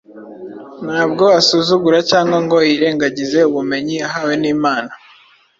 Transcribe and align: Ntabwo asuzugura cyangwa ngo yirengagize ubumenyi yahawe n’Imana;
Ntabwo 0.85 1.25
asuzugura 1.39 1.99
cyangwa 2.09 2.37
ngo 2.45 2.57
yirengagize 2.69 3.39
ubumenyi 3.49 3.93
yahawe 4.01 4.33
n’Imana; 4.41 4.91